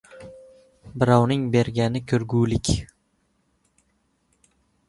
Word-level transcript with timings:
Birovning 1.03 1.43
bergani— 1.55 2.03
ko'rgulik 2.13 2.73